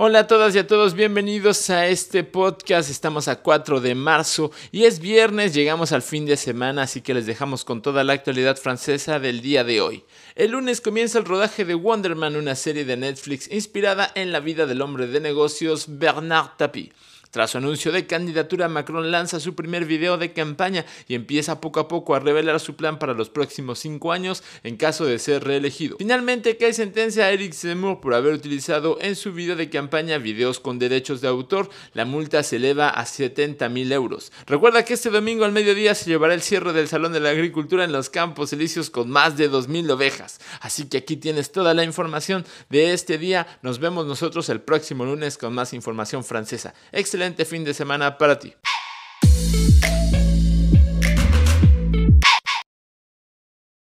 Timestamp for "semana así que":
6.36-7.14